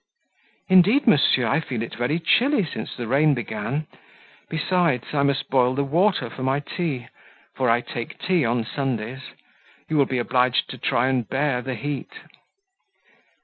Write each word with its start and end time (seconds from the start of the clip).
"Indeed, 0.67 1.05
monsieur, 1.05 1.45
I 1.45 1.59
feel 1.59 1.83
it 1.83 1.93
very 1.93 2.19
chilly 2.19 2.65
since 2.65 2.95
the 2.95 3.05
rain 3.07 3.35
began; 3.35 3.85
besides, 4.49 5.13
I 5.13 5.21
must 5.21 5.51
boil 5.51 5.75
the 5.75 5.83
water 5.83 6.31
for 6.31 6.41
my 6.41 6.59
tea, 6.59 7.07
for 7.53 7.69
I 7.69 7.81
take 7.81 8.17
tea 8.17 8.43
on 8.43 8.65
Sundays; 8.65 9.21
you 9.87 9.97
will 9.97 10.07
be 10.07 10.17
obliged 10.17 10.71
to 10.71 10.79
try 10.79 11.07
and 11.07 11.29
bear 11.29 11.61
the 11.61 11.75
heat." 11.75 12.09